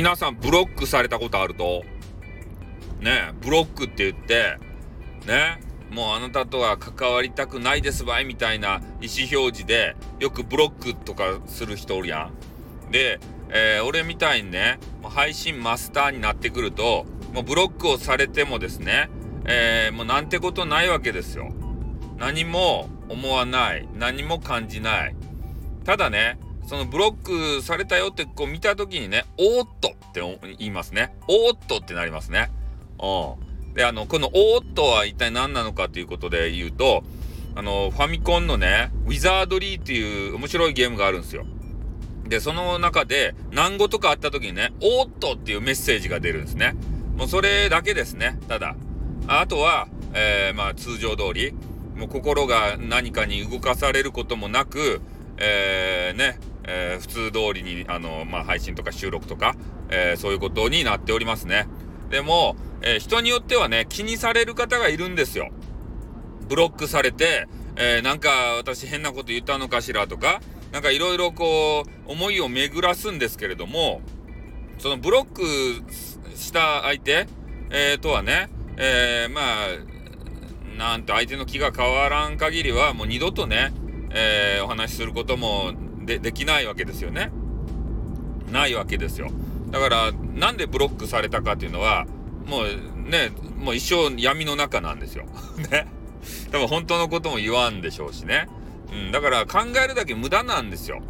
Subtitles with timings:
[0.00, 1.84] 皆さんブロックされたことあると
[3.00, 4.56] ねブロックって言って
[5.26, 12.30] ねもうあなたとは関わりたくないですばいみたいな意思表示でよくブロックとかする人おるや
[12.88, 12.90] ん。
[12.90, 17.04] で、えー、俺みたいにね配信マスターになってくると
[17.34, 19.10] もうブロックをされてもですね、
[19.44, 21.52] えー、もうなんてことないわけですよ。
[22.16, 25.14] 何も思わない何も感じない
[25.84, 26.38] ただね
[26.70, 30.20] そのブロックされたよってこう見た時にねおーっとって
[30.56, 31.12] 言いますね。
[31.26, 32.52] おーっとってなりますね。
[33.02, 33.74] うん。
[33.74, 37.02] であのこのおーっとは一体何なのかということで言うと
[37.56, 41.44] あのファミコンのねウィザードリーっていう面白いゲームがあるんですよ。
[42.28, 46.76] でその中で難語とかあった時にねおーっとっていうメッセージが出るんですね。
[47.16, 48.38] もうそれだけですね。
[48.46, 48.76] ただ。
[49.26, 51.52] あとは、えー、まあ通常通り
[51.96, 55.02] もう心が何かに動かされることもなく、
[55.36, 59.54] えー、ね、えー、普通通りに、あの、まあ、配信とか収録とか、
[59.88, 61.66] えー、そういうことになっておりますね。
[62.10, 65.50] でも、え人によってはね、気にされる方がいるんですよ。
[66.48, 70.40] ブロックされて、えなんか私変なこと言ったのかしらとか、
[70.72, 74.00] なんかいろいろこう、思いを巡らすんですけれども、
[74.78, 75.42] そのブロック
[76.36, 77.28] した相手、
[77.70, 83.72] えとはね、えまあ、なんと相手の気が変わらん限りはもう二度とね、
[84.12, 85.72] え、お話しすることも
[86.10, 87.30] でできないわけですよね。
[88.50, 89.30] ないわけですよ。
[89.70, 92.06] だからなんでブロックされたかっていうのは
[92.46, 95.26] もうねもう一生闇の中なんですよ。
[95.70, 95.86] ね。
[96.50, 98.48] 多分本当のことも言わんでしょうしね。
[98.92, 101.00] うん、だから考えるだけ無駄なんですよ。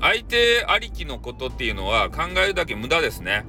[0.00, 3.44] 相手ありきのことっていうのは考えるだけ無駄ですね。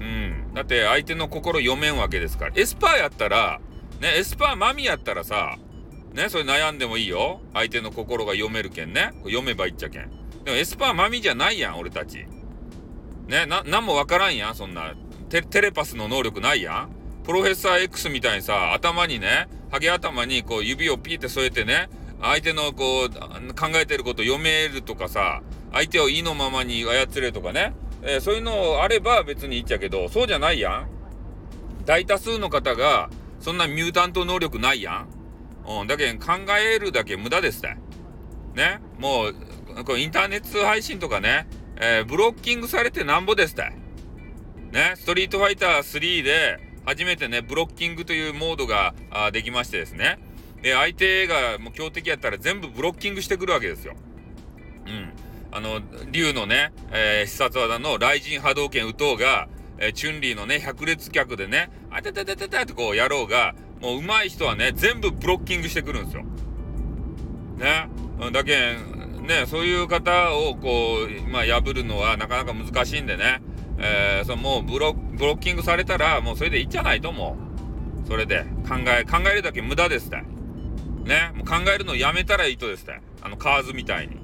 [0.00, 0.54] うん。
[0.54, 2.52] だって相手の心読めんわけですから。
[2.56, 3.60] エスパーやったら
[4.00, 5.56] ね、エスパーマミやったらさ、
[6.14, 7.40] ね、それ悩んでもいいよ。
[7.52, 9.10] 相手の心が読めるけんね。
[9.24, 10.10] 読めばいっちゃけん。
[10.44, 12.24] でもエスパーマミじゃないやん、俺たち。
[13.26, 14.94] ね、な、なんもわからんやん、そんな。
[15.28, 16.90] テテレパスの能力ないやん。
[17.24, 21.88] プロフェッサー X みたいにさ、頭にね、ハゲ頭にこう指をピーって添えてね、
[22.20, 23.10] 相手のこう、
[23.54, 25.42] 考えてること読めるとかさ、
[25.72, 30.88] 相手を意のままに操れとかね、えー、そういうのあれば別にいっちゃけど、そうじゃないやん。
[31.86, 33.10] 大多数の方が、
[33.40, 35.08] そんなミュータント能力ないやん。
[35.66, 37.76] うん、だけん考えるだけ無駄ですって。
[38.54, 38.80] ね。
[38.98, 43.72] もう、こインターネット配信とかね、えー、ブロッキングされてなんぼですって。
[44.72, 44.94] ね。
[44.96, 50.18] ストリートファイター3で初めてね、ブロッキングというモードがあできましてですね。
[50.62, 53.94] で、相手がもう強敵やったら全部ブロッキングしてくるわけですよ。
[54.86, 55.12] うん。
[55.50, 55.80] あの、
[56.10, 59.48] 竜のね、えー、必殺技の雷神波動拳打とうが、
[59.78, 66.24] えー、チュンリーのね、百列脚でね、あてててててってこうやろうが、もう上手い人はね、全部ブロッキングしてくるんですよ。
[67.58, 67.90] ね。
[68.32, 70.96] だけん、ね、そういう方をこ
[71.26, 73.42] う、まあ、破るのはなかなか難しいんでね、
[73.76, 77.36] えー、そもうブロブロッキングされたら、もうそれでいいじゃないと思
[78.04, 78.08] う。
[78.08, 80.16] それで、考え、考えるだけ無駄ですって。
[80.16, 81.32] ね。
[81.34, 83.02] もう考えるのやめたらいいとですって。
[83.20, 84.16] あの、カーズみたいに。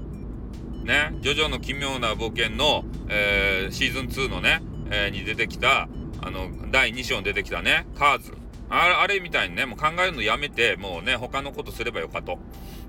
[0.86, 1.12] ね。
[1.20, 5.88] ジョジョの奇妙な冒険の、えー、シーズン2のね、えー、に出てきた、
[6.22, 8.39] あの、第2章に出てきたね、カーズ。
[8.70, 12.38] あれみたいにね、もう考えるのやめて、もうね、他のことすればよかと。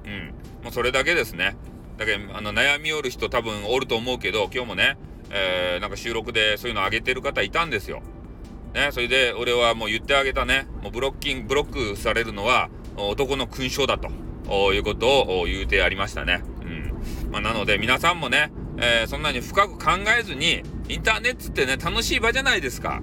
[0.05, 0.33] うん。
[0.63, 1.57] もうそれだけですね。
[1.97, 4.97] だけど、あの、悩みおる人多分おると思うけど、今日もね、
[5.31, 8.01] えー、なんか収録でそういうのあげてる方いたんですよ。
[8.73, 14.09] ね、それで俺はもう言ってあげたね、もうブロッキング、ブロックされるのは男の勲章だと
[14.73, 16.41] いうことを言うてやりましたね。
[16.61, 17.31] うん。
[17.31, 23.01] まあ、なので皆さんもね、えー、そんなに深く考えずに、インターネットってね、楽しい場じゃないですか。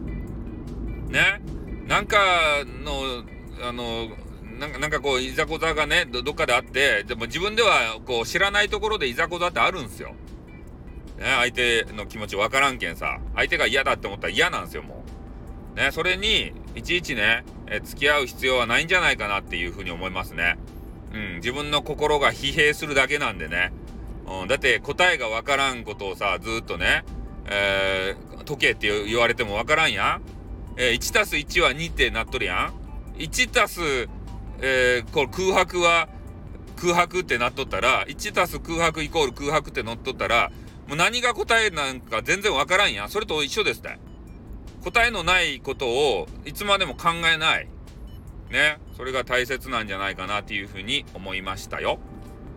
[1.09, 1.41] ね。
[1.89, 2.19] なんか
[2.85, 3.25] の、
[3.67, 4.09] あの、
[4.59, 10.11] なんかなんかこう、いざこざがねど、っかであって、でも自分ではこう、知らないところでいざこざってあるんですよ。
[11.17, 15.03] ね、相手の気持ちわからんけんさ、相手が嫌だって思ったら嫌なんですよ、も
[15.75, 15.79] う。
[15.79, 20.59] ね、それに、いちいちね、え付き合う必要はないんじゃないかなっていうふうに思いますね。
[21.15, 23.73] うん、自分の心が疲弊するだけなんでね。
[24.27, 27.05] うん、だって答えがわからんことをさ、ずっとね、
[27.47, 30.38] えー、解けって言われてもわからんやん。
[30.81, 33.19] えー、1たす1は2ってなっとるやん。
[33.19, 33.81] 1たす、
[34.61, 36.09] えー、これ空白は
[36.77, 40.53] 空白ってなっとったら、1たす空白イコール空白って乗っとったら、
[40.87, 43.11] もう何が答えなんか全然わからんやん。
[43.11, 43.99] それと一緒ですって。
[44.85, 47.69] 答えのないことをいつまでも考えない。
[48.51, 48.79] ね。
[48.97, 51.99] それが大切なんじゃないかなっていうふうに思いましたよ。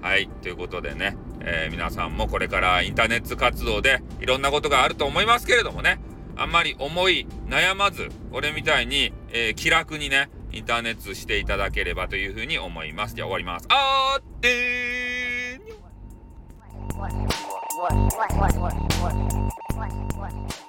[0.03, 0.29] はい。
[0.43, 1.17] ということでね。
[1.39, 5.99] えー、皆さんもこれからインターネット活動でいろんなことがあると思いますけれどもね、
[6.41, 13.13] あんまり思い悩まず、俺みたいに、えー、気楽にね、インターネットしていただければというふうに思います。
[13.13, 13.67] じゃあ終わります。
[13.69, 20.60] あーってー